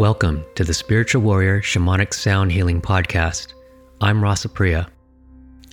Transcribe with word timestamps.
Welcome 0.00 0.46
to 0.54 0.64
the 0.64 0.72
Spiritual 0.72 1.20
Warrior 1.20 1.60
Shamanic 1.60 2.14
Sound 2.14 2.50
Healing 2.52 2.80
Podcast. 2.80 3.52
I'm 4.00 4.24
Rasa 4.24 4.48
Priya. 4.48 4.88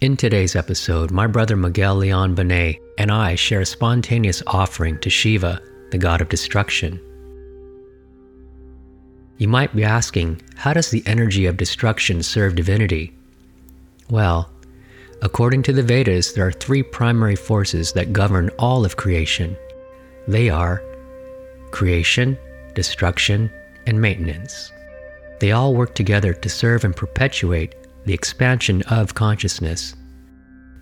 In 0.00 0.16
today's 0.16 0.56
episode, 0.56 1.12
my 1.12 1.28
brother 1.28 1.54
Miguel 1.54 1.94
Leon 1.94 2.34
Bonnet 2.34 2.82
and 2.98 3.12
I 3.12 3.36
share 3.36 3.60
a 3.60 3.64
spontaneous 3.64 4.42
offering 4.48 4.98
to 4.98 5.10
Shiva, 5.10 5.62
the 5.92 5.98
god 5.98 6.20
of 6.20 6.28
destruction. 6.28 7.00
You 9.38 9.46
might 9.46 9.76
be 9.76 9.84
asking, 9.84 10.42
how 10.56 10.72
does 10.72 10.90
the 10.90 11.04
energy 11.06 11.46
of 11.46 11.56
destruction 11.56 12.20
serve 12.20 12.56
divinity? 12.56 13.14
Well, 14.10 14.50
according 15.22 15.62
to 15.62 15.72
the 15.72 15.84
Vedas, 15.84 16.32
there 16.32 16.48
are 16.48 16.50
three 16.50 16.82
primary 16.82 17.36
forces 17.36 17.92
that 17.92 18.12
govern 18.12 18.50
all 18.58 18.84
of 18.84 18.96
creation. 18.96 19.56
They 20.26 20.50
are 20.50 20.82
creation, 21.70 22.36
destruction, 22.74 23.52
and 23.86 24.00
maintenance. 24.00 24.72
They 25.40 25.52
all 25.52 25.74
work 25.74 25.94
together 25.94 26.32
to 26.32 26.48
serve 26.48 26.84
and 26.84 26.96
perpetuate 26.96 27.74
the 28.04 28.14
expansion 28.14 28.82
of 28.82 29.14
consciousness. 29.14 29.94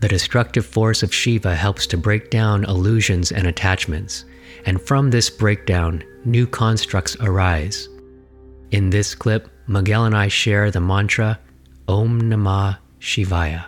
The 0.00 0.08
destructive 0.08 0.66
force 0.66 1.02
of 1.02 1.14
Shiva 1.14 1.54
helps 1.54 1.86
to 1.88 1.96
break 1.96 2.30
down 2.30 2.64
illusions 2.64 3.32
and 3.32 3.46
attachments, 3.46 4.24
and 4.66 4.80
from 4.80 5.10
this 5.10 5.30
breakdown, 5.30 6.04
new 6.24 6.46
constructs 6.46 7.16
arise. 7.20 7.88
In 8.70 8.90
this 8.90 9.14
clip, 9.14 9.48
Miguel 9.66 10.04
and 10.04 10.16
I 10.16 10.28
share 10.28 10.70
the 10.70 10.80
mantra 10.80 11.38
Om 11.88 12.22
Namah 12.22 12.78
Shivaya. 13.00 13.64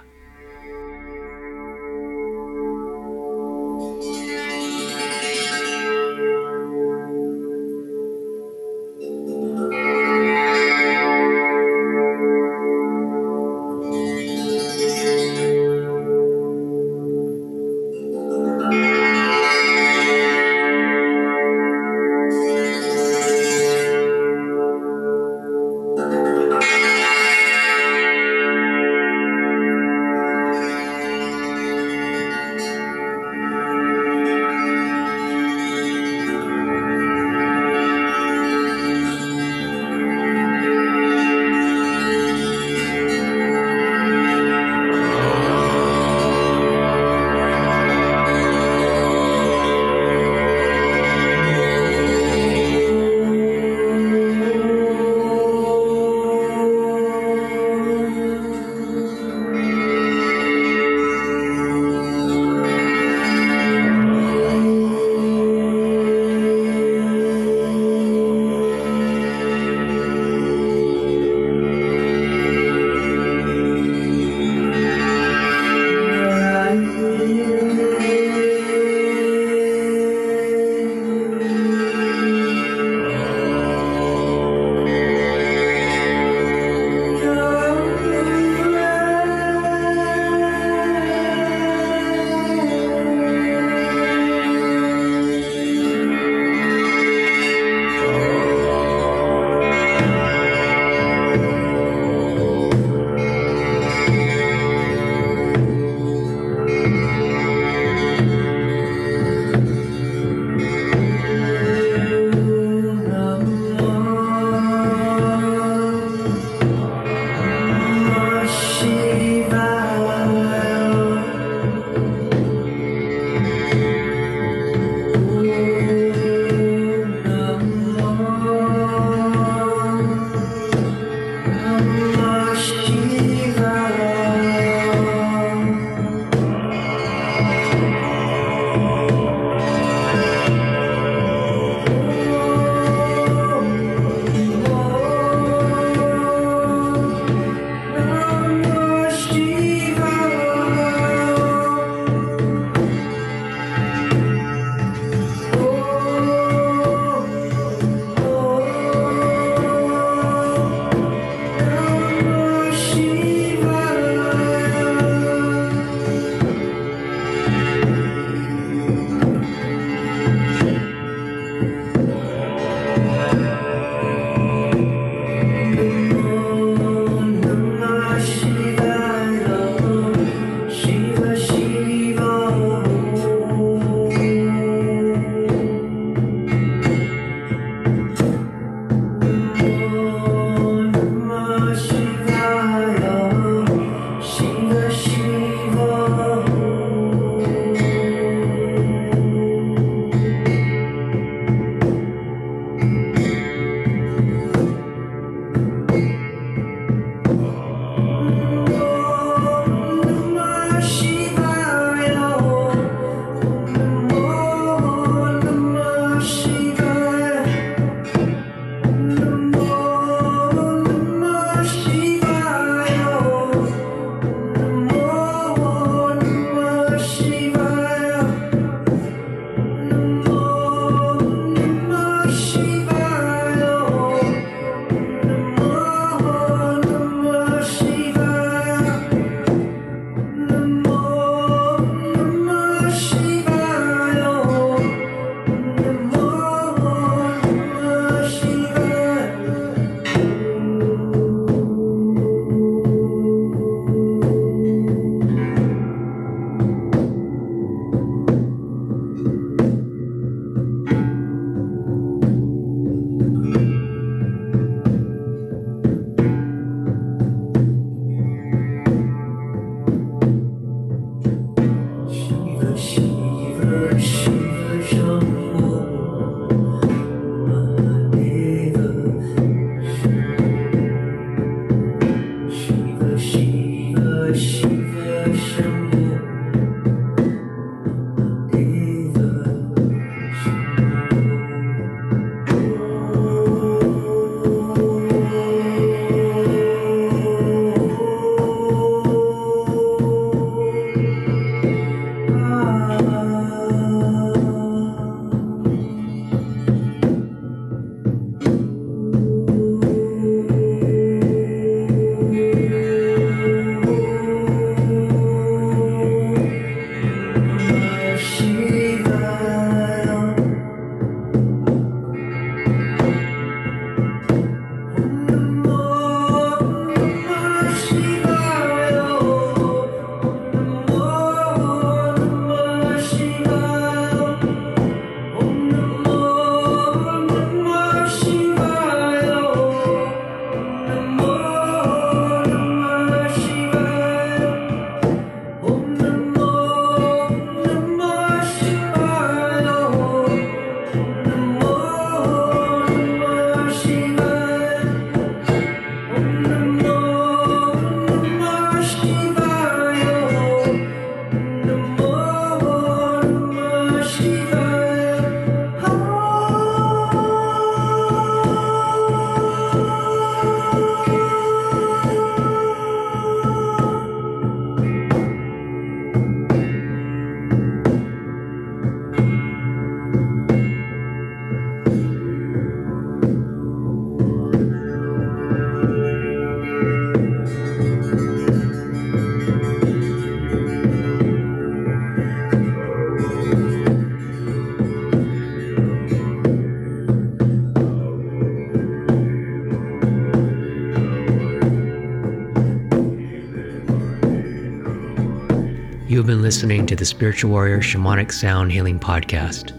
Listening 406.23 406.87
to 406.87 406.97
the 406.97 407.05
Spiritual 407.05 407.51
Warrior 407.51 407.81
Shamanic 407.81 408.33
Sound 408.33 408.73
Healing 408.73 408.99
Podcast. 408.99 409.73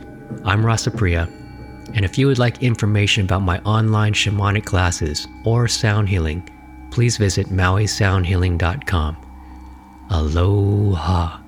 I'm 0.45 0.63
Rasa 0.63 0.91
Priya, 0.91 1.27
and 1.95 2.05
if 2.05 2.17
you 2.17 2.27
would 2.27 2.37
like 2.37 2.61
information 2.61 3.25
about 3.25 3.41
my 3.41 3.59
online 3.61 4.13
shamanic 4.13 4.63
classes 4.63 5.27
or 5.45 5.67
sound 5.67 6.09
healing, 6.09 6.47
please 6.91 7.17
visit 7.17 7.47
mauisoundhealing.com. 7.47 9.17
Aloha. 10.11 11.46